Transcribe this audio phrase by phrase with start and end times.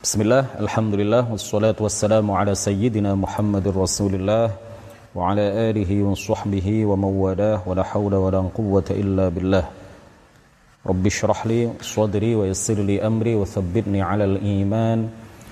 [0.00, 4.54] Bismillah, Alhamdulillah, wassalatu wassalamu ala sayyidina Muhammadir Rasulillah
[5.12, 9.66] wa ala alihi wa sahbihi wa mawadah wa la hawla wa la quwwata illa billah
[10.86, 15.10] Rabbi syrah li sadri wa yassir li amri wa thabbitni ala al-iman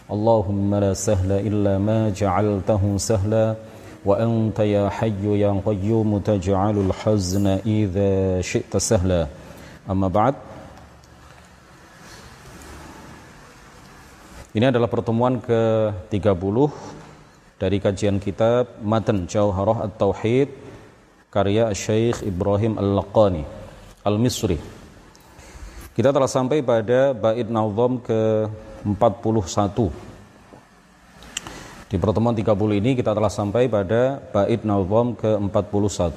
[0.08, 3.58] Allahumma la sahla illa ma ja'altahu sahla
[4.06, 8.38] wa anta ya hayyu ya qayyum taj'alul hazna idha
[14.56, 16.56] Ini adalah pertemuan ke-30
[17.60, 20.48] dari kajian kitab Matan Jauharah At-Tauhid
[21.28, 23.44] karya Syekh Ibrahim Al-Laqani
[24.08, 24.56] Al-Misri.
[25.92, 29.76] Kita telah sampai pada bait nazam ke-41.
[31.92, 36.16] Di pertemuan 30 ini kita telah sampai pada bait nazam ke-41.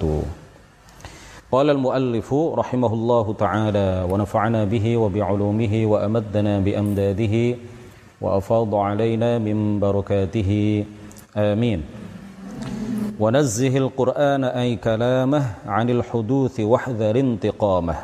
[1.51, 7.75] Qala al-muallifu rahimahullahu ta'ala wa nafa'ana bihi wa bi'ulumihi wa amaddana bi amdadihi
[8.20, 10.50] وأفاض علينا من بركاته
[11.36, 11.80] آمين
[13.20, 17.96] ونزه القرآن أي كلامه عن الحدوث واحذر انتقامه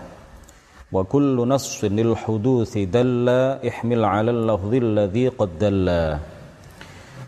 [0.93, 3.29] وكل نص للحدوث دل
[3.69, 5.89] احمل على اللفظ الذي قد دل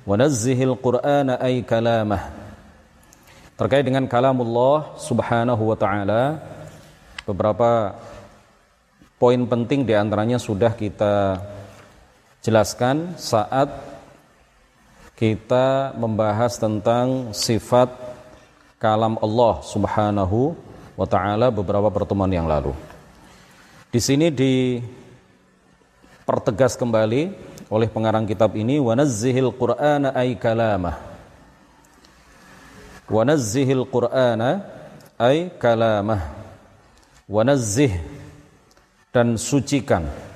[0.06, 2.20] ونزه القرآن أي كلامه
[3.52, 6.22] terkait dengan kalamullah subhanahu wa ta'ala
[7.22, 7.94] beberapa
[9.22, 11.38] poin penting diantaranya sudah kita
[12.47, 13.67] jelaskan saat
[15.19, 17.91] kita membahas tentang sifat
[18.79, 20.55] kalam Allah Subhanahu
[20.95, 22.71] wa taala beberapa pertemuan yang lalu.
[23.91, 24.79] Di sini dipertegas
[26.79, 27.35] kembali
[27.67, 31.03] oleh pengarang kitab ini wa nazzihil qur'ana ay kalamah.
[33.11, 34.63] Wa nazzihil qur'ana
[35.19, 36.31] ay kalamah.
[37.27, 37.91] Wa nazzih
[39.11, 40.26] dan sucikan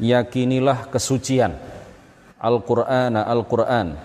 [0.00, 1.56] yakinilah kesucian.
[2.36, 3.96] Al-Qur'an Al-Qur'an.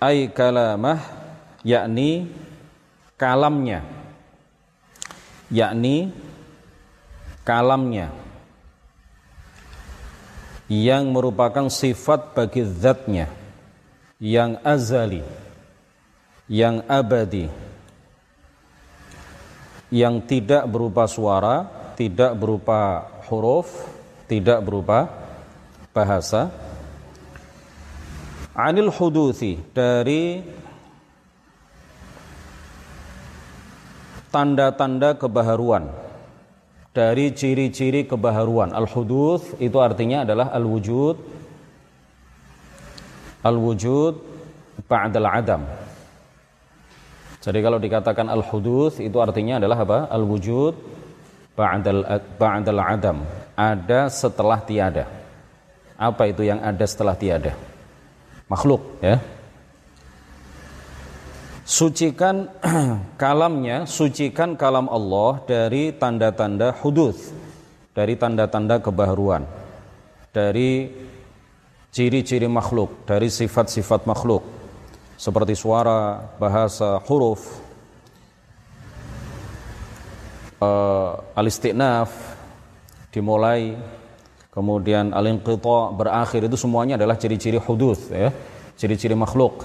[0.00, 1.00] Ay kalamah
[1.64, 2.28] yakni
[3.16, 3.84] kalamnya.
[5.52, 6.12] Yakni
[7.44, 8.08] kalamnya.
[10.68, 13.28] Yang merupakan sifat bagi zatnya.
[14.16, 15.22] Yang azali.
[16.48, 17.46] Yang abadi.
[19.92, 23.70] Yang tidak berupa suara tidak berupa huruf,
[24.26, 25.10] tidak berupa
[25.94, 26.50] bahasa.
[28.54, 30.42] Anil huduthi dari
[34.30, 35.90] tanda-tanda kebaharuan
[36.94, 38.70] dari ciri-ciri kebaharuan.
[38.70, 41.18] Al-huduth itu artinya adalah al-wujud
[43.44, 44.14] al-wujud
[44.86, 45.62] ba'dal adam.
[47.44, 49.98] Jadi kalau dikatakan al-huduth itu artinya adalah apa?
[50.08, 50.93] Al-wujud
[51.54, 52.02] ba'dal
[52.38, 53.18] ba'dal adam.
[53.54, 55.06] Ada setelah tiada.
[55.94, 57.54] Apa itu yang ada setelah tiada?
[58.50, 59.22] Makhluk ya.
[61.64, 62.52] Sucikan
[63.22, 67.32] kalamnya sucikan kalam Allah dari tanda-tanda hudus
[67.96, 69.48] dari tanda-tanda kebaharuan
[70.28, 70.92] dari
[71.94, 74.44] ciri-ciri makhluk dari sifat-sifat makhluk
[75.16, 77.63] seperti suara bahasa huruf
[80.64, 82.10] uh, al-istinaf
[83.12, 83.76] dimulai
[84.48, 88.32] kemudian al-inqita berakhir itu semuanya adalah ciri-ciri hudus ya.
[88.74, 89.62] Ciri-ciri makhluk.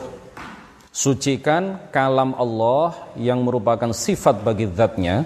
[0.94, 5.26] Sucikan kalam Allah yang merupakan sifat bagi zatnya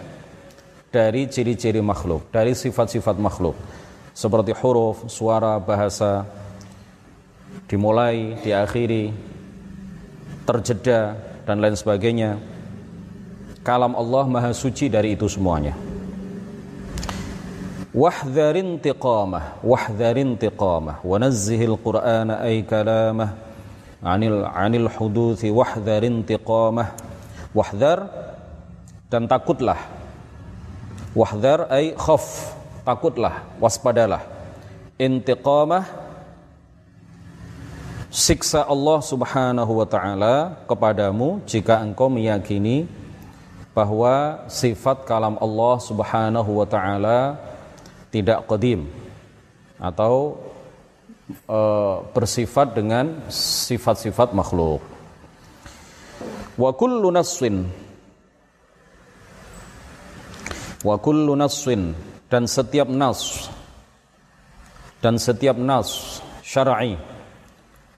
[0.94, 3.57] dari ciri-ciri makhluk dari sifat-sifat makhluk.
[4.13, 6.23] Seperti huruf, suara, bahasa
[7.66, 9.09] dimulai, diakhiri
[10.45, 11.17] terjeda
[11.50, 12.38] dan lain sebagainya
[13.63, 15.74] kalam Allah maha suci dari itu semuanya.
[17.96, 23.40] Wahdharin tiqamah wahdharin tiqamah wa nazzihil qur'ana ay kalamah.
[24.03, 26.91] Anil anil huduthi wahdharin tiqamah
[27.56, 28.12] wahdhar
[29.07, 29.80] dan takutlah.
[31.16, 34.25] Wahdhar ay khaf takutlah waspadalah.
[35.00, 35.86] Intiqamah
[38.10, 40.36] siksa Allah Subhanahu wa taala
[40.69, 42.86] kepadamu jika engkau meyakini
[43.74, 47.42] bahwa sifat kalam Allah Subhanahu wa taala
[48.14, 48.86] tidak qadim
[49.81, 50.38] atau
[51.50, 51.60] e,
[52.14, 54.86] bersifat dengan sifat-sifat makhluk.
[56.54, 57.66] Wa kullu nassin
[60.86, 61.98] wa kullu nassin
[62.30, 63.50] dan setiap nas
[65.02, 67.00] dan setiap nas syar'i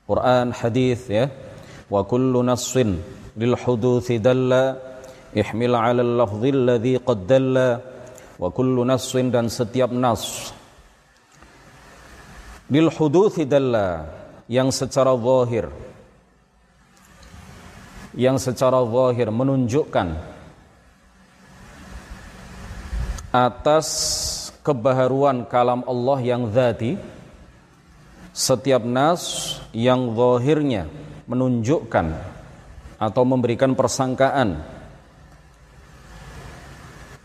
[0.06, 1.34] Quran hadis ya
[1.90, 3.02] wa kullu nassin
[3.36, 4.95] lil huduthi dalla
[5.36, 7.84] ihmil 'ala al-lafdhi alladhi qad dalla
[8.40, 10.56] wa kullu nassin dan setiap nas.
[12.72, 14.08] Bil huduthi dalla
[14.50, 15.70] yang secara zahir
[18.16, 20.08] yang secara zahir menunjukkan
[23.36, 23.88] atas
[24.64, 26.96] kebaharuan kalam Allah yang zati
[28.32, 30.88] setiap nas yang zahirnya
[31.28, 32.16] menunjukkan
[32.96, 34.64] atau memberikan persangkaan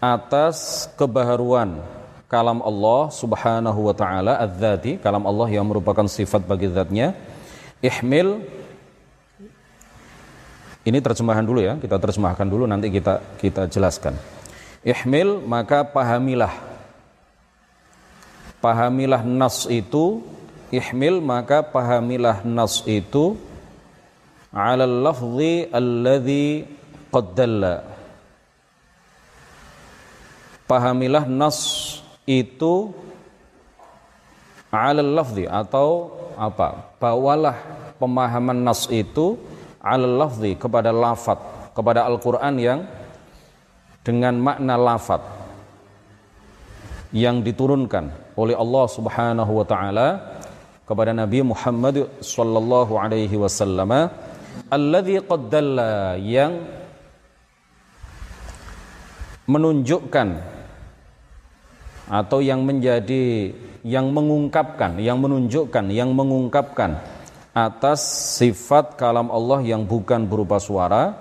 [0.01, 1.85] atas kebaharuan
[2.25, 7.13] kalam Allah Subhanahu wa taala adzati kalam Allah yang merupakan sifat bagi zatnya.
[7.85, 8.41] Ihmil.
[10.81, 14.17] Ini terjemahan dulu ya kita terjemahkan dulu nanti kita kita jelaskan.
[14.81, 16.57] Ihmil maka pahamilah.
[18.65, 20.25] Pahamilah nas itu.
[20.73, 23.37] Ihmil maka pahamilah nas itu.
[24.49, 26.65] Ala lafzi alladhi
[27.13, 27.90] qaddalla
[30.71, 32.95] pahamilah nas itu
[34.71, 36.95] ala lafzi atau apa?
[37.03, 37.59] Bawalah
[37.99, 39.35] pemahaman nas itu
[39.83, 41.43] ala lafzi kepada lafat
[41.75, 42.87] kepada Al-Qur'an yang
[44.07, 45.21] dengan makna lafat
[47.11, 50.09] yang diturunkan oleh Allah Subhanahu wa taala
[50.87, 53.91] kepada Nabi Muhammad sallallahu alaihi wasallam
[54.71, 56.63] alladzi qaddalla yang
[59.51, 60.60] menunjukkan
[62.11, 63.55] atau yang menjadi
[63.87, 66.99] yang mengungkapkan, yang menunjukkan, yang mengungkapkan
[67.55, 68.03] atas
[68.37, 71.15] sifat kalam Allah yang bukan berupa suara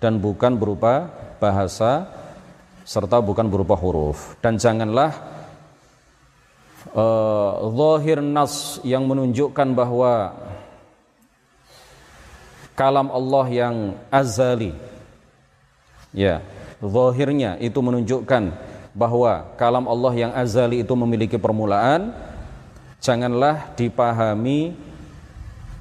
[0.00, 2.08] dan bukan berupa bahasa
[2.82, 4.34] serta bukan berupa huruf.
[4.42, 5.14] Dan janganlah
[6.96, 10.34] uh, nas yang menunjukkan bahwa
[12.74, 13.76] kalam Allah yang
[14.10, 14.72] azali
[16.10, 16.42] ya
[16.82, 22.12] zahirnya itu menunjukkan bahwa kalam Allah yang azali itu memiliki permulaan
[23.00, 24.76] janganlah dipahami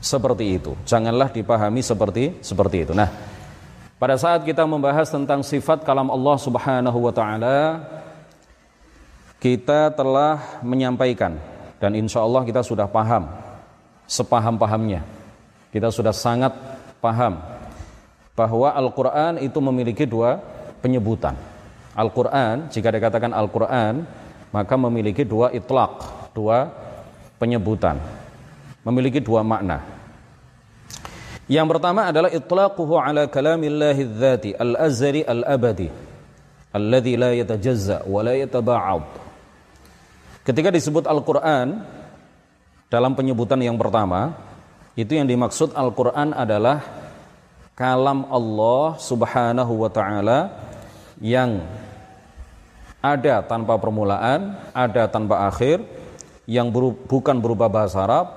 [0.02, 0.74] seperti itu.
[0.88, 2.94] Janganlah dipahami seperti seperti itu.
[2.96, 3.12] Nah
[4.02, 7.86] pada saat kita membahas tentang sifat kalam Allah Subhanahu wa taala
[9.38, 11.38] kita telah menyampaikan
[11.78, 13.28] dan insya Allah kita sudah paham
[14.08, 15.04] sepaham-pahamnya.
[15.72, 16.52] Kita sudah sangat
[17.00, 17.40] paham
[18.36, 20.40] bahwa Al-Quran itu memiliki dua
[20.80, 21.51] penyebutan
[21.96, 24.08] Al-Quran jika dikatakan Al-Quran
[24.52, 26.72] maka memiliki dua itlaq dua
[27.40, 28.00] penyebutan.
[28.82, 29.84] Memiliki dua makna.
[31.46, 36.12] Yang pertama adalah itlaquhu ala kalamillahi dzati al-azali al-abadi
[36.72, 39.04] alladhi la yatajazza wa la yataba'ad.
[40.48, 41.84] Ketika disebut Al-Quran
[42.88, 44.34] dalam penyebutan yang pertama,
[44.98, 46.82] itu yang dimaksud Al-Quran adalah
[47.78, 50.40] kalam Allah subhanahu wa ta'ala
[51.22, 51.62] yang
[53.02, 55.82] ada tanpa permulaan, ada tanpa akhir,
[56.46, 58.28] yang beru bukan berupa bahasa Arab,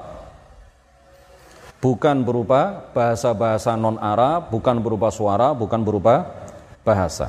[1.84, 6.32] bukan berupa bahasa-bahasa non-Arab, bukan berupa suara, bukan berupa
[6.80, 7.28] bahasa.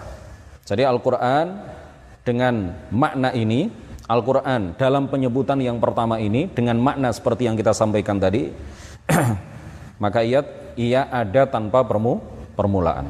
[0.63, 1.59] Jadi Al-Quran
[2.25, 3.69] dengan makna ini
[4.05, 8.49] Al-Quran dalam penyebutan yang pertama ini dengan makna seperti yang kita sampaikan tadi
[10.03, 10.41] maka ia
[10.77, 12.21] ia ada tanpa permu,
[12.53, 13.09] permulaan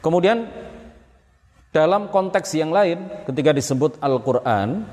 [0.00, 0.48] kemudian
[1.74, 4.86] dalam konteks yang lain ketika disebut Al-Quran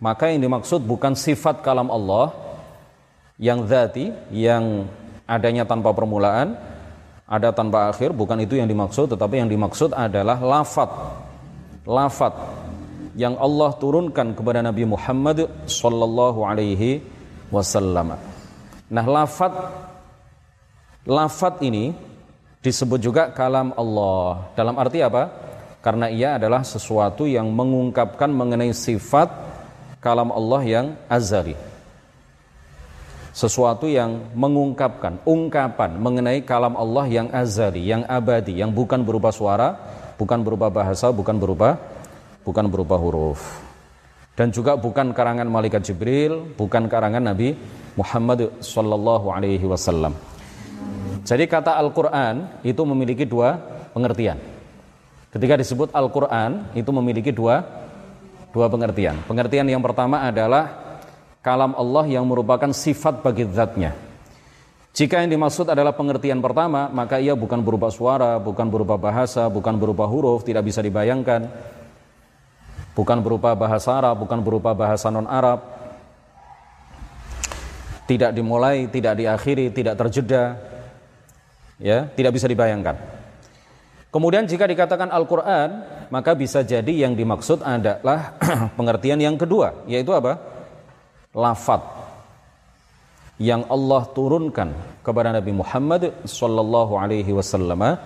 [0.00, 2.32] maka yang dimaksud bukan sifat kalam Allah
[3.36, 4.88] yang zati yang
[5.28, 6.56] adanya tanpa permulaan
[7.28, 10.88] ada tanpa akhir bukan itu yang dimaksud tetapi yang dimaksud adalah lafat
[11.84, 12.32] lafat
[13.18, 17.02] yang Allah turunkan kepada Nabi Muhammad sallallahu alaihi
[17.50, 18.14] wasallam.
[18.86, 19.52] Nah, lafat
[21.02, 21.98] lafat ini
[22.62, 24.54] disebut juga kalam Allah.
[24.54, 25.34] Dalam arti apa?
[25.78, 29.30] Karena ia adalah sesuatu yang mengungkapkan mengenai sifat
[30.02, 31.54] kalam Allah yang azali.
[33.30, 39.78] Sesuatu yang mengungkapkan, ungkapan mengenai kalam Allah yang azali, yang abadi, yang bukan berupa suara,
[40.18, 41.78] bukan berupa bahasa, bukan berupa
[42.42, 43.62] bukan berupa huruf.
[44.34, 47.54] Dan juga bukan karangan malaikat Jibril, bukan karangan Nabi
[47.94, 50.14] Muhammad sallallahu alaihi wasallam.
[51.26, 53.58] Jadi kata Al-Qur'an itu memiliki dua
[53.94, 54.57] pengertian.
[55.38, 57.62] Ketika disebut Al-Qur'an itu memiliki dua
[58.50, 59.22] dua pengertian.
[59.30, 60.98] Pengertian yang pertama adalah
[61.38, 63.94] kalam Allah yang merupakan sifat bagi zatnya
[64.98, 69.78] jika yang dimaksud adalah pengertian pertama, maka ia bukan berupa suara, bukan berupa bahasa, bukan
[69.78, 71.46] berupa huruf, tidak bisa dibayangkan.
[72.98, 75.62] Bukan berupa bahasa Arab, bukan berupa bahasa non-Arab.
[78.10, 80.58] Tidak dimulai, tidak diakhiri, tidak terjeda.
[81.78, 82.98] Ya, tidak bisa dibayangkan.
[84.08, 88.40] Kemudian jika dikatakan Al-Quran, maka bisa jadi yang dimaksud adalah
[88.78, 90.40] pengertian yang kedua, yaitu apa?
[91.36, 91.84] Lafat
[93.38, 94.74] yang Allah turunkan
[95.04, 98.00] kepada Nabi Muhammad sallallahu alaihi wasallam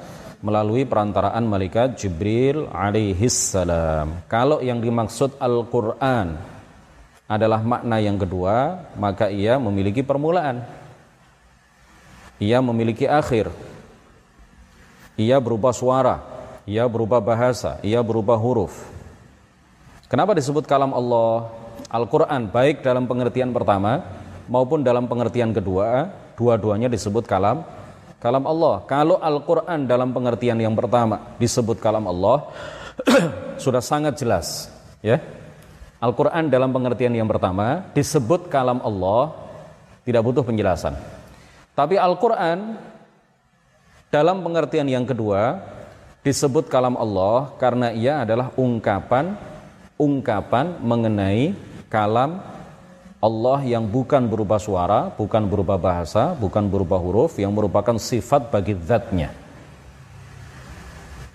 [0.44, 4.26] melalui perantaraan malaikat Jibril alaihi salam.
[4.26, 6.34] Kalau yang dimaksud Al-Qur'an
[7.30, 10.66] adalah makna yang kedua, maka ia memiliki permulaan.
[12.42, 13.54] Ia memiliki akhir
[15.16, 16.20] ia berupa suara,
[16.64, 18.72] ia berupa bahasa, ia berupa huruf.
[20.08, 21.48] Kenapa disebut kalam Allah?
[21.88, 24.00] Al-Quran baik dalam pengertian pertama
[24.48, 27.64] maupun dalam pengertian kedua, dua-duanya disebut kalam
[28.22, 28.86] kalam Allah.
[28.86, 32.48] Kalau Al-Quran dalam pengertian yang pertama disebut kalam Allah,
[33.64, 34.70] sudah sangat jelas.
[35.02, 35.18] ya.
[36.02, 39.34] Al-Quran dalam pengertian yang pertama disebut kalam Allah,
[40.02, 40.98] tidak butuh penjelasan.
[41.72, 42.74] Tapi Al-Quran
[44.12, 45.64] dalam pengertian yang kedua,
[46.20, 49.34] disebut kalam Allah karena ia adalah ungkapan
[49.96, 51.56] ungkapan mengenai
[51.88, 52.44] kalam
[53.22, 58.74] Allah yang bukan berupa suara, bukan berupa bahasa, bukan berupa huruf, yang merupakan sifat bagi
[58.82, 59.30] zatnya.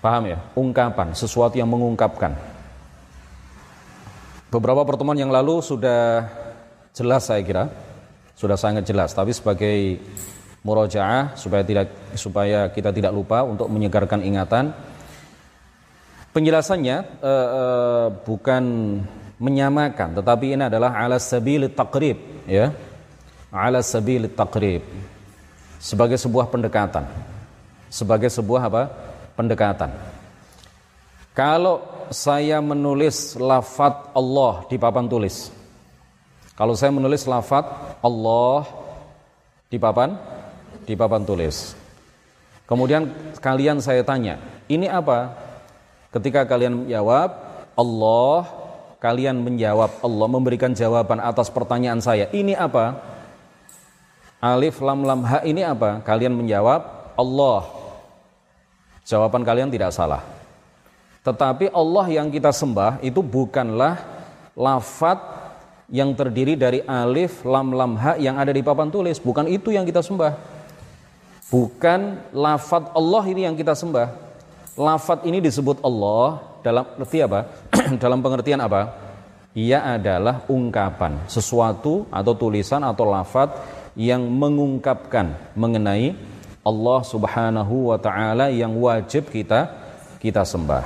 [0.04, 0.38] Paham ya?
[0.52, 2.36] Ungkapan, sesuatu yang mengungkapkan.
[4.52, 6.28] Beberapa pertemuan yang lalu sudah
[6.92, 7.72] jelas saya kira,
[8.36, 9.16] sudah sangat jelas.
[9.16, 9.96] Tapi sebagai
[10.66, 11.86] murojaah supaya tidak
[12.18, 14.74] supaya kita tidak lupa untuk menyegarkan ingatan.
[16.34, 18.62] Penjelasannya uh, uh, bukan
[19.38, 22.74] menyamakan, tetapi ini adalah ala sabil takrib, ya,
[23.54, 24.82] ala sabil takrib
[25.78, 27.06] sebagai sebuah pendekatan,
[27.88, 28.82] sebagai sebuah apa?
[29.38, 29.94] Pendekatan.
[31.32, 35.54] Kalau saya menulis lafat Allah di papan tulis,
[36.58, 37.62] kalau saya menulis lafat
[38.02, 38.66] Allah
[39.70, 40.18] di papan
[40.88, 41.76] di papan tulis.
[42.64, 43.12] Kemudian
[43.44, 44.40] kalian saya tanya,
[44.72, 45.36] ini apa?
[46.08, 47.36] Ketika kalian menjawab
[47.76, 48.48] Allah,
[48.96, 52.32] kalian menjawab Allah memberikan jawaban atas pertanyaan saya.
[52.32, 52.96] Ini apa?
[54.40, 56.00] Alif lam lam ha ini apa?
[56.00, 57.68] Kalian menjawab Allah.
[59.04, 60.24] Jawaban kalian tidak salah.
[61.24, 64.00] Tetapi Allah yang kita sembah itu bukanlah
[64.56, 65.20] lafat
[65.88, 69.88] yang terdiri dari alif lam lam ha yang ada di papan tulis, bukan itu yang
[69.88, 70.57] kita sembah.
[71.48, 74.12] Bukan lafat Allah ini yang kita sembah.
[74.76, 77.48] Lafat ini disebut Allah dalam arti apa?
[78.02, 78.92] dalam pengertian apa?
[79.56, 83.56] Ia adalah ungkapan sesuatu atau tulisan atau lafat
[83.96, 86.14] yang mengungkapkan mengenai
[86.62, 89.72] Allah Subhanahu wa taala yang wajib kita
[90.20, 90.84] kita sembah.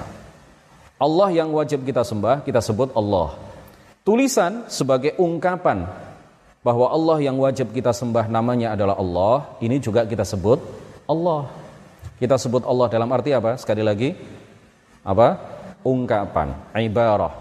[1.03, 3.35] Allah yang wajib kita sembah kita sebut Allah.
[4.07, 5.91] Tulisan sebagai ungkapan
[6.63, 10.63] bahwa Allah yang wajib kita sembah namanya adalah Allah, ini juga kita sebut
[11.11, 11.51] Allah.
[12.23, 13.59] Kita sebut Allah dalam arti apa?
[13.59, 14.15] Sekali lagi,
[15.03, 15.39] apa?
[15.83, 17.35] Ungkapan, ibarah.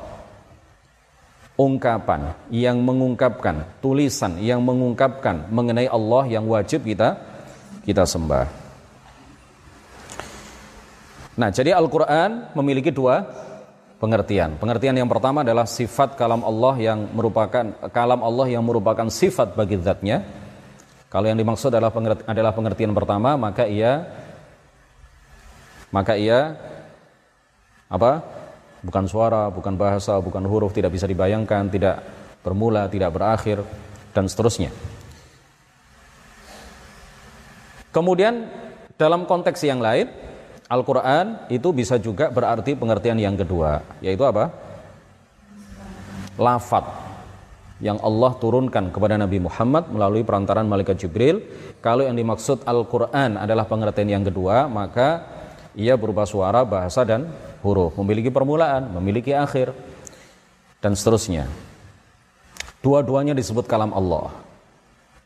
[1.53, 7.21] Ungkapan yang mengungkapkan, tulisan yang mengungkapkan mengenai Allah yang wajib kita
[7.85, 8.49] kita sembah.
[11.37, 13.21] Nah, jadi Al-Qur'an memiliki dua
[14.01, 14.57] pengertian.
[14.57, 19.77] Pengertian yang pertama adalah sifat kalam Allah yang merupakan kalam Allah yang merupakan sifat bagi
[19.77, 20.25] zatnya.
[21.13, 24.09] Kalau yang dimaksud adalah pengertian, adalah pengertian pertama, maka ia
[25.93, 26.57] maka ia
[27.91, 28.25] apa?
[28.81, 32.01] Bukan suara, bukan bahasa, bukan huruf, tidak bisa dibayangkan, tidak
[32.41, 33.61] bermula, tidak berakhir
[34.09, 34.73] dan seterusnya.
[37.93, 38.49] Kemudian
[38.97, 40.09] dalam konteks yang lain
[40.71, 44.55] Al-Quran itu bisa juga berarti pengertian yang kedua, yaitu apa?
[46.39, 46.87] Lafat
[47.83, 51.43] yang Allah turunkan kepada Nabi Muhammad melalui perantaran malaikat Jibril.
[51.83, 55.27] Kalau yang dimaksud Al-Quran adalah pengertian yang kedua, maka
[55.75, 57.27] ia berupa suara, bahasa, dan
[57.59, 57.91] huruf.
[57.99, 59.75] Memiliki permulaan, memiliki akhir,
[60.79, 61.51] dan seterusnya.
[62.79, 64.31] Dua-duanya disebut kalam Allah.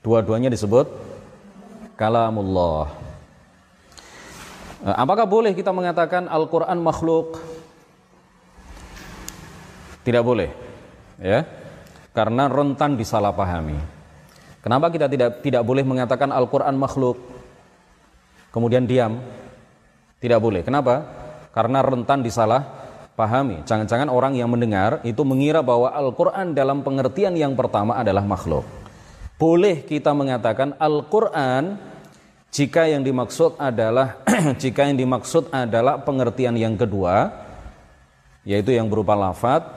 [0.02, 0.90] Dua-duanya disebut
[2.00, 3.05] kalamullah.
[4.86, 7.42] Eh, apakah boleh kita mengatakan Al-Quran makhluk?
[10.06, 10.54] Tidak boleh,
[11.18, 11.42] ya,
[12.14, 13.82] karena rentan disalahpahami.
[14.62, 17.18] Kenapa kita tidak tidak boleh mengatakan Al-Quran makhluk?
[18.54, 19.18] Kemudian diam,
[20.22, 20.62] tidak boleh.
[20.62, 21.02] Kenapa?
[21.50, 23.66] Karena rentan disalahpahami.
[23.66, 28.62] Jangan-jangan orang yang mendengar itu mengira bahwa Al-Quran dalam pengertian yang pertama adalah makhluk.
[29.42, 31.95] Boleh kita mengatakan Al-Quran
[32.56, 34.24] jika yang dimaksud adalah
[34.64, 37.36] jika yang dimaksud adalah pengertian yang kedua
[38.48, 39.68] yaitu yang berupa lafat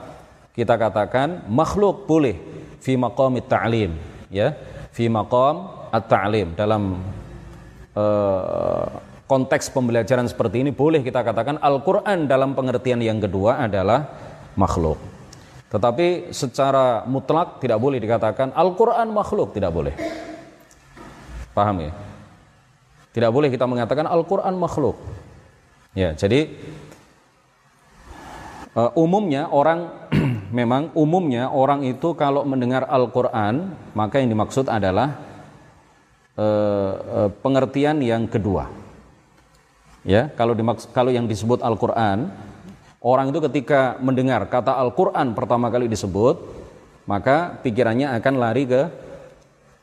[0.55, 2.39] kita katakan makhluk boleh
[2.79, 3.99] fi maqam ta'lim
[4.31, 4.55] ya
[4.95, 7.03] fi maqam at-ta'lim dalam
[7.99, 8.87] uh,
[9.27, 14.09] konteks pembelajaran seperti ini boleh kita katakan Al-Quran dalam pengertian yang kedua adalah
[14.57, 14.97] makhluk.
[15.69, 19.93] Tetapi secara mutlak tidak boleh dikatakan Al-Quran makhluk, tidak boleh.
[21.53, 22.08] Paham ya?
[23.09, 24.97] Tidak boleh kita mengatakan Al-Quran makhluk.
[25.97, 26.53] Ya, jadi
[28.77, 30.09] uh, umumnya orang
[30.57, 35.17] memang umumnya orang itu kalau mendengar Al-Quran maka yang dimaksud adalah
[36.37, 36.93] uh,
[37.25, 38.69] uh, pengertian yang kedua
[40.07, 42.31] Ya, kalau dimaks kalau yang disebut Al-Qur'an,
[43.03, 46.39] orang itu ketika mendengar kata Al-Qur'an pertama kali disebut,
[47.03, 48.81] maka pikirannya akan lari ke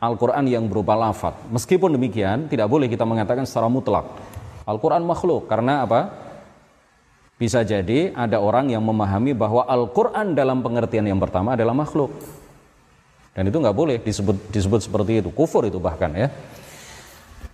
[0.06, 1.34] Al-Qur'an yang berupa lafaz.
[1.50, 4.06] Meskipun demikian, tidak boleh kita mengatakan secara mutlak
[4.66, 6.10] Al-Qur'an makhluk karena apa?
[7.38, 12.10] Bisa jadi ada orang yang memahami bahwa Al-Qur'an dalam pengertian yang pertama adalah makhluk.
[13.36, 16.32] Dan itu nggak boleh disebut disebut seperti itu, kufur itu bahkan ya.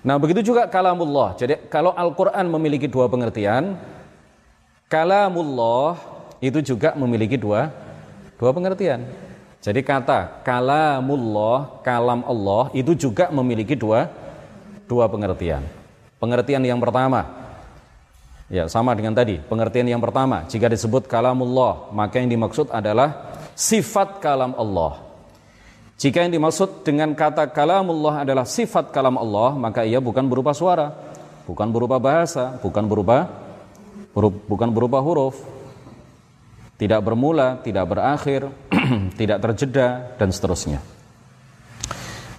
[0.07, 1.35] Nah, begitu juga kalamullah.
[1.35, 3.75] Jadi kalau Al-Qur'an memiliki dua pengertian,
[4.87, 5.99] kalamullah
[6.39, 7.75] itu juga memiliki dua
[8.41, 9.05] dua pengertian.
[9.63, 14.11] Jadi kata kalamullah, kalam Allah itu juga memiliki dua
[14.91, 15.63] dua pengertian.
[16.19, 17.31] Pengertian yang pertama
[18.51, 19.39] ya sama dengan tadi.
[19.39, 24.99] Pengertian yang pertama, jika disebut kalamullah, maka yang dimaksud adalah sifat kalam Allah.
[25.95, 30.91] Jika yang dimaksud dengan kata kalamullah adalah sifat kalam Allah, maka ia bukan berupa suara,
[31.47, 33.31] bukan berupa bahasa, bukan berupa
[34.51, 35.39] bukan berupa huruf.
[36.83, 38.51] Tidak bermula, tidak berakhir,
[39.21, 40.83] tidak terjeda dan seterusnya.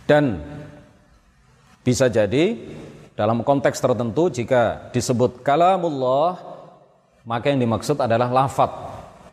[0.04, 0.44] Dan
[1.80, 2.60] bisa jadi
[3.16, 6.44] dalam konteks tertentu jika disebut kalamullah
[7.24, 8.72] maka yang dimaksud adalah lafat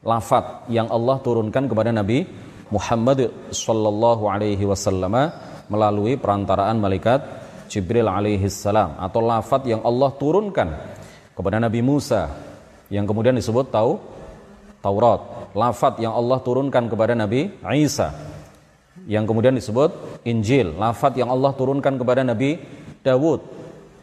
[0.07, 2.23] lafat yang Allah turunkan kepada Nabi
[2.71, 5.11] Muhammad sallallahu alaihi wasallam
[5.67, 7.25] melalui perantaraan malaikat
[7.67, 10.69] Jibril alaihi salam atau lafat yang Allah turunkan
[11.35, 12.31] kepada Nabi Musa
[12.93, 14.20] yang kemudian disebut tahu
[14.81, 18.17] Taurat, lafat yang Allah turunkan kepada Nabi Isa
[19.05, 22.61] yang kemudian disebut Injil, lafat yang Allah turunkan kepada Nabi
[23.05, 23.41] Dawud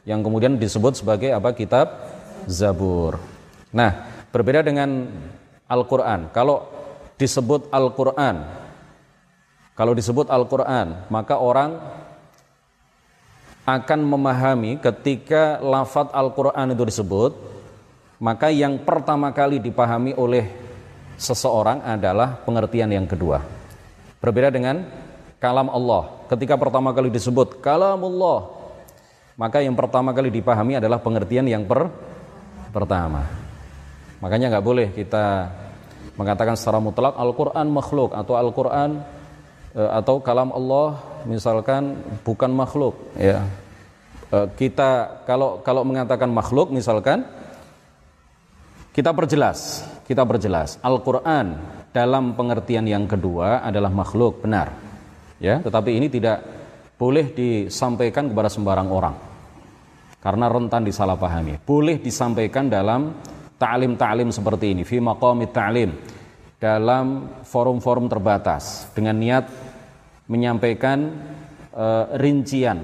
[0.05, 1.89] yang kemudian disebut sebagai apa kitab
[2.47, 3.19] Zabur.
[3.75, 5.09] Nah, berbeda dengan
[5.67, 6.31] Al-Qur'an.
[6.31, 6.77] Kalau
[7.17, 8.45] disebut Al-Quran
[9.73, 11.81] kalau disebut Al-Quran maka orang
[13.67, 17.31] akan memahami ketika lafat Al-Quran itu disebut
[18.21, 20.49] maka yang pertama kali dipahami oleh
[21.17, 23.41] seseorang adalah pengertian yang kedua.
[24.21, 24.85] Berbeda dengan
[25.41, 26.25] kalam Allah.
[26.31, 28.57] Ketika pertama kali disebut kalamullah
[29.37, 31.93] maka yang pertama kali dipahami adalah pengertian yang per
[32.73, 33.21] pertama.
[34.17, 35.53] Makanya nggak boleh kita
[36.17, 39.05] mengatakan secara mutlak Al-Qur'an makhluk atau Al-Qur'an
[39.77, 40.97] e, atau kalam Allah
[41.29, 43.45] misalkan bukan makhluk ya.
[44.33, 47.21] E, kita kalau kalau mengatakan makhluk misalkan
[48.97, 51.53] kita perjelas, kita perjelas Al-Qur'an
[51.93, 54.73] dalam pengertian yang kedua adalah makhluk benar.
[55.37, 56.41] Ya, tetapi ini tidak
[56.97, 59.15] boleh disampaikan kepada sembarang orang.
[60.17, 61.61] Karena rentan disalahpahami.
[61.61, 63.13] Boleh disampaikan dalam
[63.61, 65.93] ta'lim-ta'lim seperti ini fi maqamit ta'lim
[66.57, 69.45] dalam forum-forum terbatas dengan niat
[70.25, 71.13] menyampaikan
[71.69, 72.81] uh, rincian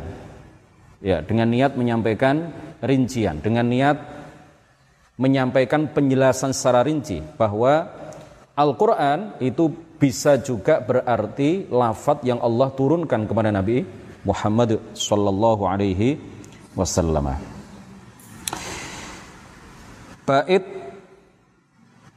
[1.01, 2.53] ya dengan niat menyampaikan
[2.85, 4.12] rincian dengan niat
[5.17, 7.89] menyampaikan penjelasan secara rinci bahwa
[8.53, 13.81] Al-Qur'an itu bisa juga berarti lafat yang Allah turunkan kepada Nabi
[14.25, 16.21] Muhammad sallallahu alaihi
[16.77, 17.33] wasallam.
[20.23, 20.63] Bait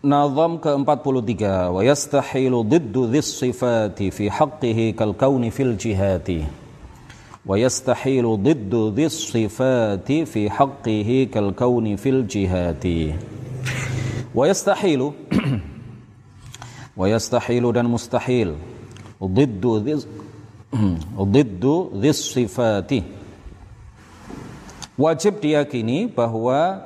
[0.05, 1.43] nazam ke-43
[1.75, 6.66] wa yastahilu diddu dhis sifati fi haqqihi kal kauni fil jihati
[9.31, 13.15] sifati fi haqqihi kal kauni fil jihati
[14.35, 15.15] wa yastahilu
[16.99, 18.59] wa yastahilu dan mustahil
[19.21, 20.03] diddu dhis
[21.35, 23.01] diddu dhis sifati
[24.99, 26.83] wajib diyakini bahwa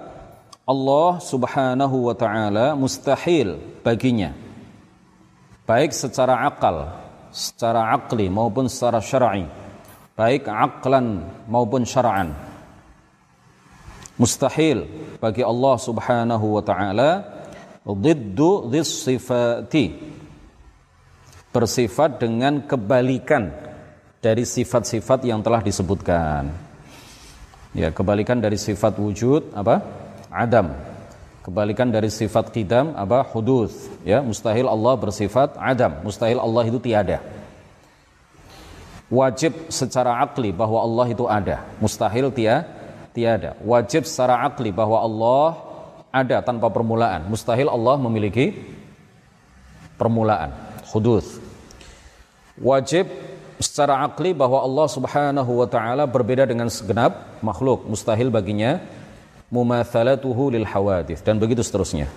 [0.70, 4.30] Allah Subhanahu wa taala mustahil baginya.
[5.66, 6.94] Baik secara akal,
[7.34, 9.50] secara akli maupun secara syar'i,
[10.20, 12.36] baik aklan maupun syara'an.
[14.20, 14.84] Mustahil
[15.16, 17.24] bagi Allah Subhanahu wa taala
[17.80, 19.96] diddu sifati
[21.48, 23.48] bersifat dengan kebalikan
[24.20, 26.52] dari sifat-sifat yang telah disebutkan.
[27.72, 29.80] Ya, kebalikan dari sifat wujud apa?
[30.28, 30.76] adam.
[31.40, 33.24] Kebalikan dari sifat qidam apa?
[33.24, 33.88] Hudus.
[34.04, 36.04] Ya, mustahil Allah bersifat adam.
[36.04, 37.39] Mustahil Allah itu tiada.
[39.10, 41.66] Wajib secara akli bahwa Allah itu ada.
[41.82, 42.62] Mustahil tia,
[43.10, 43.58] tiada.
[43.66, 45.58] Wajib secara akli bahwa Allah
[46.14, 47.26] ada tanpa permulaan.
[47.26, 48.54] Mustahil Allah memiliki
[49.98, 50.54] permulaan,
[50.94, 51.42] hudus.
[52.54, 53.10] Wajib
[53.60, 58.80] secara akli bahwa Allah Subhanahu wa taala berbeda dengan segenap makhluk, mustahil baginya
[59.52, 62.08] mumatsalatuhu lil hawadith dan begitu seterusnya.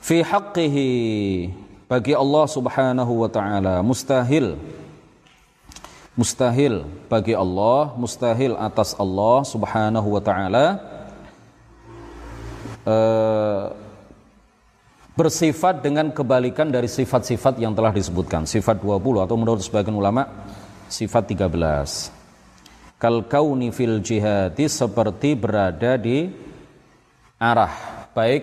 [0.00, 0.88] Fi haqqihi
[1.86, 4.58] bagi Allah Subhanahu wa taala mustahil
[6.18, 10.66] mustahil bagi Allah, mustahil atas Allah Subhanahu wa taala
[12.86, 13.64] uh,
[15.14, 18.48] bersifat dengan kebalikan dari sifat-sifat yang telah disebutkan.
[18.48, 20.24] Sifat 20 atau menurut sebagian ulama
[20.88, 22.96] sifat 13.
[23.00, 26.28] Kal kauni fil jihadi seperti berada di
[27.40, 27.72] arah
[28.12, 28.42] baik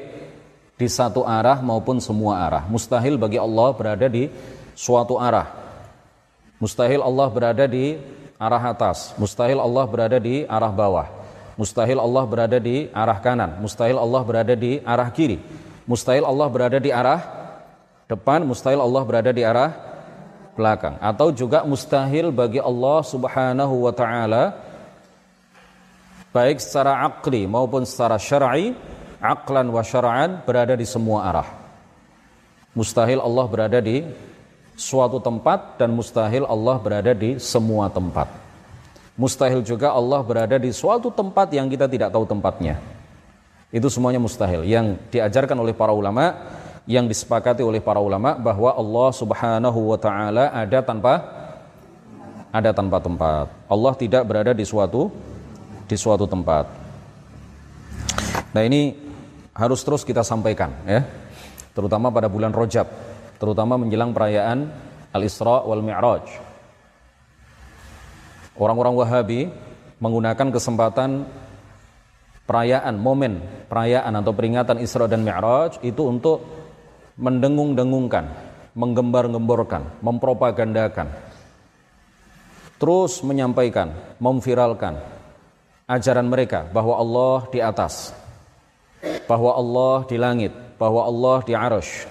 [0.77, 2.63] di satu arah maupun semua arah.
[2.69, 4.29] Mustahil bagi Allah berada di
[4.73, 5.66] suatu arah.
[6.57, 7.97] Mustahil Allah berada di
[8.41, 9.13] arah atas.
[9.17, 11.07] Mustahil Allah berada di arah bawah.
[11.57, 15.41] Mustahil Allah berada di arah kanan, mustahil Allah berada di arah kiri.
[15.89, 17.25] Mustahil Allah berada di arah
[18.05, 19.73] depan, mustahil Allah berada di arah
[20.53, 21.01] belakang.
[21.01, 24.53] Atau juga mustahil bagi Allah Subhanahu wa taala
[26.29, 28.77] baik secara akli maupun secara syar'i,
[29.17, 31.49] aklan wa syara'an berada di semua arah.
[32.77, 34.05] Mustahil Allah berada di
[34.77, 38.29] suatu tempat dan mustahil Allah berada di semua tempat.
[39.17, 42.77] Mustahil juga Allah berada di suatu tempat yang kita tidak tahu tempatnya.
[43.73, 44.61] Itu semuanya mustahil.
[44.61, 46.37] Yang diajarkan oleh para ulama,
[46.85, 51.25] yang disepakati oleh para ulama bahwa Allah Subhanahu wa taala ada tanpa
[52.53, 53.49] ada tanpa tempat.
[53.65, 55.09] Allah tidak berada di suatu
[55.89, 56.69] di suatu tempat.
[58.53, 58.93] Nah, ini
[59.57, 61.01] harus terus kita sampaikan ya.
[61.73, 62.85] Terutama pada bulan Rajab,
[63.37, 64.69] terutama menjelang perayaan
[65.13, 66.25] Al-Isra wal Mi'raj.
[68.57, 69.41] Orang-orang Wahabi
[70.01, 71.29] menggunakan kesempatan
[72.49, 76.41] perayaan, momen perayaan atau peringatan Isra dan Mi'raj itu untuk
[77.17, 78.29] mendengung-dengungkan,
[78.77, 81.09] menggembar-gemborkan, mempropagandakan,
[82.77, 85.01] terus menyampaikan, memviralkan
[85.89, 88.13] ajaran mereka bahwa Allah di atas,
[89.25, 92.05] bahwa Allah di langit, bahwa Allah di arsh,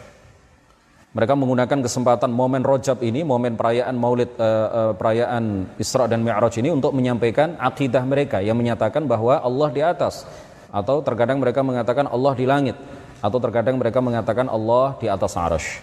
[1.16, 6.61] mereka menggunakan kesempatan momen Rojab ini, momen perayaan Maulid, uh, uh, perayaan Isra dan Mi'raj
[6.61, 10.29] ini untuk menyampaikan akidah mereka yang menyatakan bahwa Allah di atas,
[10.68, 12.76] atau terkadang mereka mengatakan Allah di langit,
[13.24, 15.81] atau terkadang mereka mengatakan Allah di atas arash.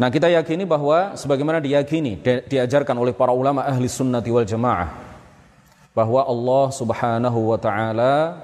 [0.00, 4.88] Nah kita yakini bahwa sebagaimana diyakini, di, diajarkan oleh para ulama ahli sunnati wal jamaah,
[5.92, 8.40] bahwa Allah subhanahu wa ta'ala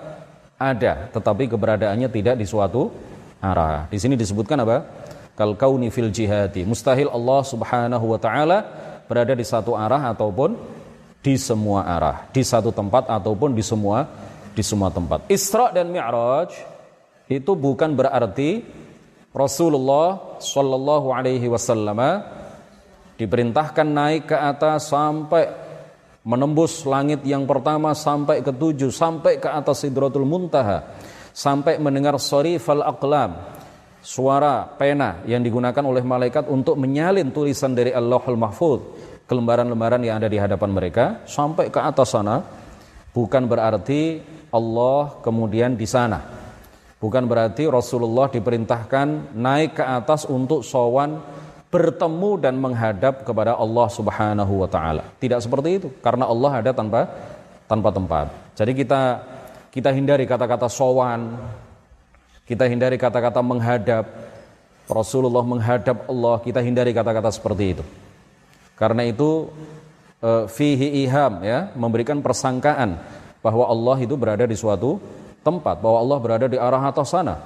[0.61, 2.93] ada, tetapi keberadaannya tidak di suatu
[3.41, 3.89] arah.
[3.89, 5.06] Di sini disebutkan apa?
[5.37, 6.65] Kal kauni fil jihadi.
[6.65, 8.59] Mustahil Allah Subhanahu wa taala
[9.07, 10.57] berada di satu arah ataupun
[11.21, 14.09] di semua arah, di satu tempat ataupun di semua
[14.57, 15.29] di semua tempat.
[15.29, 16.51] Isra dan Mi'raj
[17.29, 18.65] itu bukan berarti
[19.37, 22.01] Rasulullah Shallallahu alaihi wasallam
[23.21, 25.45] diperintahkan naik ke atas sampai
[26.25, 30.97] menembus langit yang pertama sampai ke tujuh sampai ke atas Sidratul Muntaha
[31.37, 33.37] sampai mendengar fal aqlam
[34.07, 38.81] suara pena yang digunakan oleh malaikat untuk menyalin tulisan dari Allahul Mahfud
[39.27, 42.39] ke lembaran-lembaran yang ada di hadapan mereka sampai ke atas sana
[43.11, 44.23] bukan berarti
[44.55, 46.23] Allah kemudian di sana
[47.03, 51.19] bukan berarti Rasulullah diperintahkan naik ke atas untuk sowan
[51.67, 55.03] bertemu dan menghadap kepada Allah Subhanahu wa taala.
[55.19, 57.11] Tidak seperti itu karena Allah ada tanpa
[57.67, 58.31] tanpa tempat.
[58.55, 59.01] Jadi kita
[59.75, 61.37] kita hindari kata-kata sowan,
[62.47, 64.07] kita hindari kata-kata menghadap.
[64.87, 67.85] Rasulullah menghadap Allah, kita hindari kata-kata seperti itu.
[68.79, 69.51] Karena itu
[70.23, 72.95] e, fihi iham ya, memberikan persangkaan
[73.43, 75.03] bahwa Allah itu berada di suatu
[75.43, 77.43] tempat, bahwa Allah berada di arah atas sana.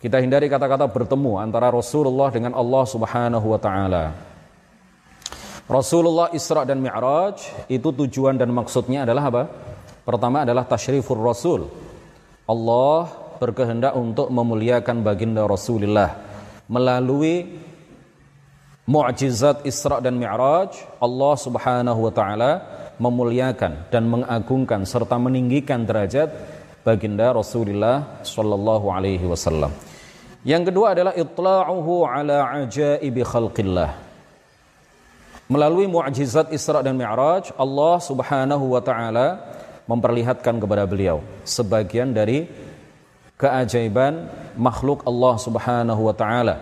[0.00, 4.04] Kita hindari kata-kata bertemu antara Rasulullah dengan Allah Subhanahu wa taala.
[5.68, 9.42] Rasulullah Isra dan Mi'raj itu tujuan dan maksudnya adalah apa?
[10.00, 11.68] Pertama adalah tasyrifur Rasul.
[12.48, 16.14] Allah berkehendak untuk memuliakan baginda Rasulullah
[16.68, 17.48] melalui
[18.84, 22.52] mukjizat Isra dan Mi'raj Allah Subhanahu wa taala
[23.00, 26.28] memuliakan dan mengagungkan serta meninggikan derajat
[26.82, 29.70] baginda Rasulullah sallallahu alaihi wasallam.
[30.46, 33.90] Yang kedua adalah itla'uhu ala ajaibi khalqillah.
[35.48, 39.40] Melalui mukjizat Isra dan Mi'raj Allah Subhanahu wa taala
[39.88, 42.67] memperlihatkan kepada beliau sebagian dari
[43.38, 44.26] keajaiban
[44.58, 46.58] makhluk Allah Subhanahu wa taala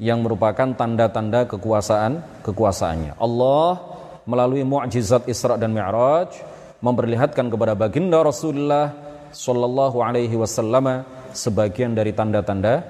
[0.00, 3.20] yang merupakan tanda-tanda kekuasaan kekuasaannya.
[3.20, 3.76] Allah
[4.24, 6.32] melalui mukjizat Isra dan Mi'raj
[6.80, 8.96] memperlihatkan kepada baginda Rasulullah
[9.30, 11.04] sallallahu alaihi wasallam
[11.36, 12.80] sebagian dari tanda-tanda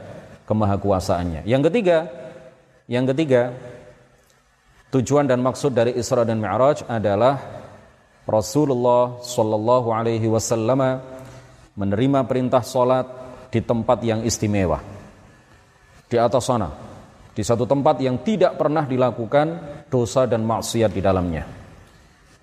[0.46, 1.42] kemahakuasaannya.
[1.50, 1.98] Yang ketiga,
[2.86, 3.58] yang ketiga,
[4.94, 7.42] tujuan dan maksud dari Isra dan Mi'raj adalah
[8.22, 11.02] Rasulullah sallallahu alaihi wasallam
[11.80, 13.08] menerima perintah salat
[13.48, 14.76] di tempat yang istimewa.
[16.04, 16.68] Di atas sana,
[17.32, 21.48] di satu tempat yang tidak pernah dilakukan dosa dan maksiat di dalamnya.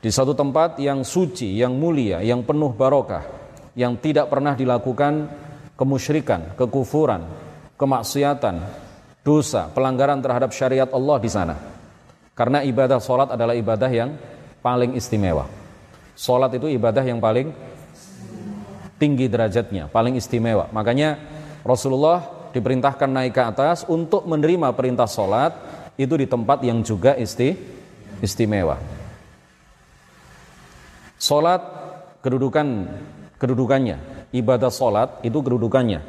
[0.01, 3.21] Di satu tempat yang suci, yang mulia, yang penuh barokah,
[3.77, 5.29] yang tidak pernah dilakukan
[5.77, 7.29] kemusyrikan, kekufuran,
[7.77, 8.55] kemaksiatan,
[9.21, 11.55] dosa, pelanggaran terhadap syariat Allah di sana.
[12.33, 14.17] Karena ibadah solat adalah ibadah yang
[14.61, 15.45] paling istimewa.
[16.17, 17.53] Solat itu ibadah yang paling
[18.97, 20.69] tinggi derajatnya, paling istimewa.
[20.73, 21.17] Makanya
[21.61, 25.53] Rasulullah diperintahkan naik ke atas untuk menerima perintah solat
[25.97, 27.57] itu di tempat yang juga isti,
[28.21, 28.77] istimewa.
[31.17, 31.61] Solat
[32.21, 32.85] kedudukan
[33.41, 33.97] kedudukannya,
[34.33, 36.01] ibadah solat itu kedudukannya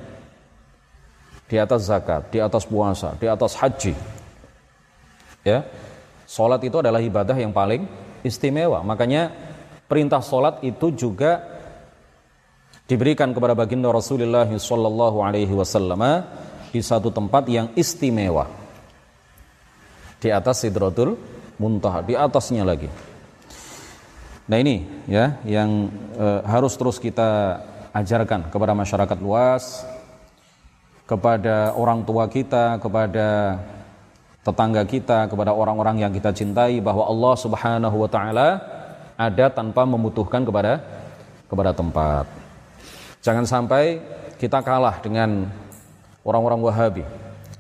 [1.49, 3.97] di atas zakat, di atas puasa, di atas haji.
[5.45, 5.65] Ya,
[6.29, 7.89] solat itu adalah ibadah yang paling
[8.21, 8.85] istimewa.
[8.85, 9.33] Makanya
[9.89, 11.58] perintah solat itu juga
[12.89, 16.25] diberikan kepada baginda Rasulullah Sallallahu Alaihi Wasallam
[16.73, 18.49] di satu tempat yang istimewa
[20.19, 21.15] di atas Sidratul
[21.61, 22.89] Muntaha, di atasnya lagi.
[24.49, 27.61] Nah ini ya yang e, harus terus kita
[27.93, 29.85] ajarkan kepada masyarakat luas,
[31.05, 33.61] kepada orang tua kita, kepada
[34.41, 38.49] tetangga kita, kepada orang-orang yang kita cintai bahwa Allah Subhanahu wa taala
[39.19, 40.81] ada tanpa membutuhkan kepada
[41.53, 42.48] kepada tempat.
[43.23, 43.99] Jangan sampai
[44.39, 45.51] kita kalah dengan
[46.23, 47.05] orang-orang Wahabi.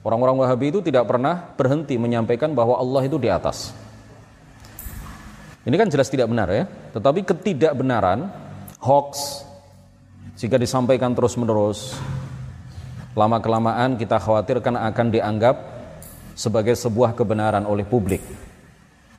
[0.07, 3.75] Orang-orang Wahabi itu tidak pernah berhenti menyampaikan bahwa Allah itu di atas.
[5.67, 6.65] Ini kan jelas tidak benar ya.
[6.95, 8.31] Tetapi ketidakbenaran,
[8.81, 9.43] hoax,
[10.39, 11.99] jika disampaikan terus-menerus,
[13.19, 15.57] lama-kelamaan kita khawatirkan akan dianggap
[16.39, 18.23] sebagai sebuah kebenaran oleh publik.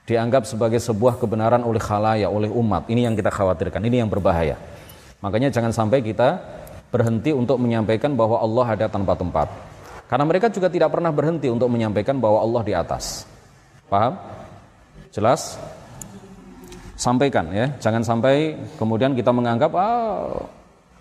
[0.07, 2.87] Dianggap sebagai sebuah kebenaran oleh khalaya, oleh umat.
[2.87, 4.55] Ini yang kita khawatirkan, ini yang berbahaya.
[5.19, 6.39] Makanya jangan sampai kita
[6.89, 9.47] berhenti untuk menyampaikan bahwa Allah ada tanpa tempat.
[10.09, 13.29] Karena mereka juga tidak pernah berhenti untuk menyampaikan bahwa Allah di atas.
[13.91, 14.17] Paham?
[15.13, 15.59] Jelas?
[16.99, 20.43] sampaikan ya jangan sampai kemudian kita menganggap ah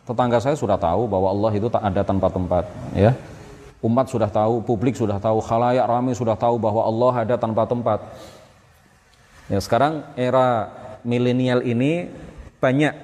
[0.07, 3.11] tetangga saya sudah tahu bahwa Allah itu tak ada tanpa tempat ya
[3.83, 7.99] umat sudah tahu publik sudah tahu khalayak ramai sudah tahu bahwa Allah ada tanpa tempat
[9.51, 10.71] ya sekarang era
[11.03, 12.07] milenial ini
[12.63, 12.95] banyak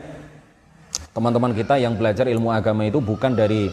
[1.15, 3.71] teman-teman kita yang belajar ilmu agama itu bukan dari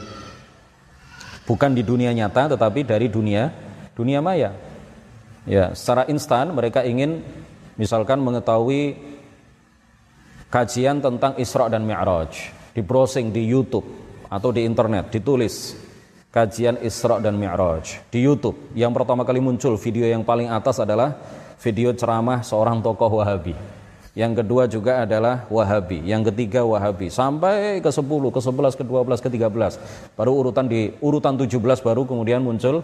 [1.49, 3.49] bukan di dunia nyata tetapi dari dunia
[3.97, 4.53] dunia maya.
[5.49, 7.25] Ya secara instan mereka ingin
[7.81, 8.93] misalkan mengetahui
[10.53, 13.89] kajian tentang Isra dan Mi'raj di browsing di YouTube
[14.29, 15.73] atau di internet ditulis
[16.29, 18.69] kajian Isra dan Mi'raj di YouTube.
[18.77, 21.17] Yang pertama kali muncul video yang paling atas adalah
[21.57, 23.80] video ceramah seorang tokoh Wahabi
[24.11, 29.23] yang kedua juga adalah Wahabi yang ketiga Wahabi sampai ke 10 ke 11 ke 12
[29.23, 32.83] ke 13 baru urutan di urutan 17 baru kemudian muncul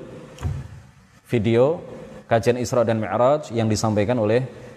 [1.27, 1.83] video
[2.31, 4.67] kajian Isra dan Mi'raj yang disampaikan oleh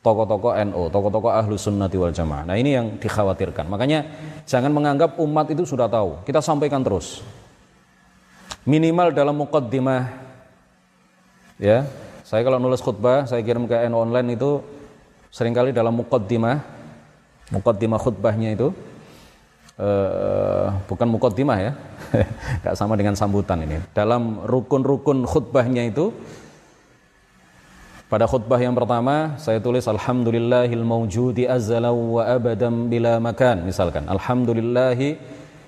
[0.00, 2.48] tokoh-tokoh NU, tokoh-tokoh ahlu sunnati wal jamaah.
[2.48, 3.68] Nah ini yang dikhawatirkan.
[3.68, 4.04] Makanya
[4.48, 6.24] jangan menganggap umat itu sudah tahu.
[6.24, 7.20] Kita sampaikan terus.
[8.64, 10.28] Minimal dalam mukaddimah.
[11.60, 11.84] Ya,
[12.24, 14.64] saya kalau nulis khutbah, saya kirim ke NU online itu
[15.30, 16.58] sering kali dalam mukaddimah,
[17.54, 18.74] mukaddimah khutbahnya itu
[19.78, 21.72] uh, bukan mukaddimah ya,
[22.66, 23.78] gak sama dengan sambutan ini.
[23.94, 26.10] Dalam rukun-rukun khutbahnya itu
[28.10, 35.14] pada khutbah yang pertama saya tulis alhamdulillahil mawjudi azzalan wa abadan bila makan misalkan alhamdulillahi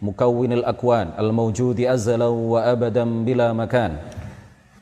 [0.03, 4.03] mukawwinil akwan al mawjudi azzalan wa abadan bila makan.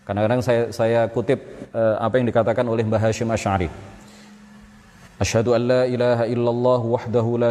[0.08, 1.38] Kadang-kadang saya saya kutip
[1.76, 3.68] uh, apa yang dikatakan oleh Mbah Hashim Asy'ari.
[5.20, 5.26] La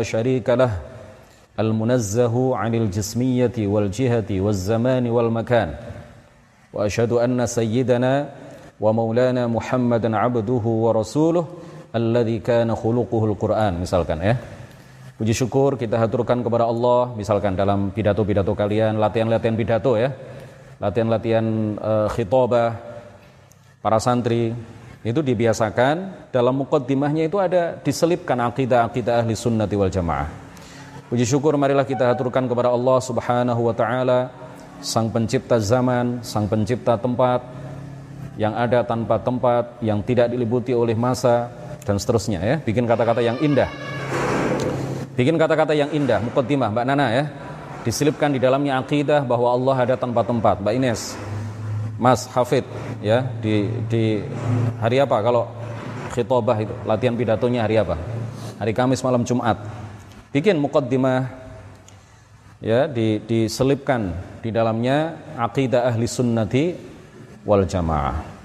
[0.02, 0.72] syarika lah
[1.54, 5.78] al munazzahu 'anil jismiyyati wal jihati waz zamani wal makan.
[6.74, 8.26] Wa asyhadu anna sayyidana
[8.82, 11.46] wa maulana Muhammadan abduhu wa rasuluh
[11.94, 14.34] alladzi kana khuluquhul Qur'an misalkan ya.
[15.22, 20.10] Puji syukur kita haturkan kepada Allah misalkan dalam pidato-pidato kalian, latihan-latihan pidato ya.
[20.82, 21.46] Latihan-latihan
[21.78, 22.72] uh, khitobah
[23.84, 24.58] para santri
[25.00, 30.28] itu dibiasakan dalam mukaddimahnya itu ada diselipkan akidah-akidah ahli sunnati wal jamaah.
[31.08, 34.30] Puji syukur marilah kita haturkan kepada Allah Subhanahu wa taala
[34.84, 37.42] sang pencipta zaman, sang pencipta tempat,
[38.40, 41.52] yang ada tanpa tempat, yang tidak diliputi oleh masa
[41.84, 42.56] dan seterusnya ya.
[42.64, 43.68] Bikin kata-kata yang indah.
[45.16, 47.24] Bikin kata-kata yang indah, mukaddimah Mbak Nana ya.
[47.84, 50.60] Diselipkan di dalamnya akidah bahwa Allah ada tanpa tempat.
[50.64, 51.16] Mbak Ines,
[52.00, 52.64] Mas Hafid
[53.04, 54.24] ya di di
[54.80, 55.52] hari apa kalau
[56.16, 58.00] khitobah itu latihan pidatonya hari apa?
[58.56, 59.60] Hari Kamis malam Jumat.
[60.32, 61.28] Bikin mukaddimah
[62.64, 66.76] ya di, diselipkan di dalamnya akidah ahli sunnati
[67.44, 68.40] wal jamaah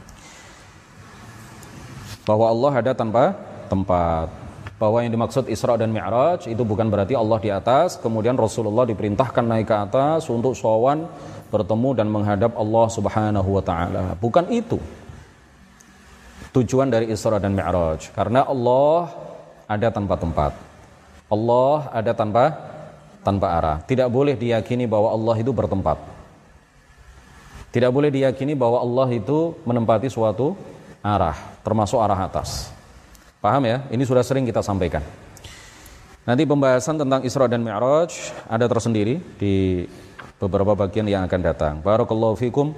[2.24, 3.36] bahwa Allah ada tanpa
[3.68, 4.32] tempat
[4.74, 9.44] bahwa yang dimaksud Isra dan Mi'raj itu bukan berarti Allah di atas, kemudian Rasulullah diperintahkan
[9.46, 11.06] naik ke atas untuk sowan
[11.54, 14.18] bertemu dan menghadap Allah Subhanahu wa taala.
[14.18, 14.82] Bukan itu.
[16.54, 19.10] Tujuan dari Isra dan Mi'raj karena Allah
[19.70, 20.52] ada tanpa tempat.
[21.30, 22.44] Allah ada tanpa
[23.22, 23.76] tanpa arah.
[23.86, 25.98] Tidak boleh diyakini bahwa Allah itu bertempat.
[27.74, 30.54] Tidak boleh diyakini bahwa Allah itu menempati suatu
[31.02, 31.34] arah,
[31.66, 32.70] termasuk arah atas.
[33.42, 33.82] Paham ya?
[33.90, 35.02] Ini sudah sering kita sampaikan.
[36.24, 39.84] Nanti pembahasan tentang Isra dan Mi'raj ada tersendiri di
[40.44, 41.74] beberapa bagian yang akan datang.
[41.88, 42.68] Barakallahu fikum.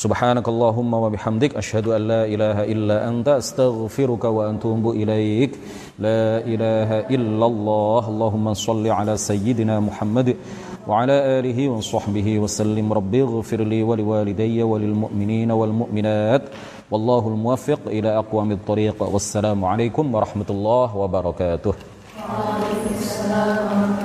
[0.00, 5.58] Subhanakallahumma wa bihamdik asyhadu an la ilaha illa anta astaghfiruka wa antubu ilaik.
[5.98, 8.02] La ilaha illallah.
[8.12, 10.28] Allahumma shalli ala sayyidina Muhammad
[10.86, 12.86] wa ala alihi wa sahbihi wa sallim.
[12.98, 16.42] Rabbi ighfir li wa liwalidayya wa lil mu'minina wal mu'minat.
[16.92, 18.98] Wallahu al-muwaffiq ila aqwamit tariq.
[19.16, 21.74] Wassalamu alaikum warahmatullahi wabarakatuh.
[22.30, 23.99] Waalaikumsalam.